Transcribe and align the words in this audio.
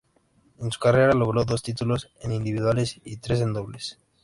En 0.59 0.71
su 0.71 0.79
carrera 0.79 1.13
logró 1.13 1.45
dos 1.45 1.61
títulos 1.61 2.09
en 2.21 2.31
individuales 2.31 2.99
y 3.05 3.17
tres 3.17 3.39
en 3.39 3.53
dobles. 3.53 3.99